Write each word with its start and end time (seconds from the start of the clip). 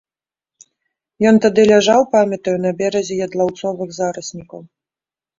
Ён 1.31 1.35
тады 1.45 1.65
ляжаў, 1.71 2.01
памятаю, 2.15 2.53
на 2.65 2.71
беразе 2.79 3.13
ядлаўцовых 3.25 3.93
зараснікаў. 3.99 4.59